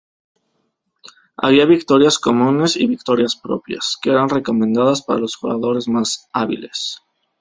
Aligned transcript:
Había 1.37 1.67
victorias 1.67 2.17
comunes 2.17 2.75
y 2.75 2.87
victorias 2.87 3.35
propias, 3.35 3.99
que 4.01 4.09
eran 4.09 4.29
recomendadas 4.29 5.03
para 5.03 5.19
los 5.19 5.35
jugadores 5.35 5.87
más 5.87 6.27
hábiles. 6.33 7.03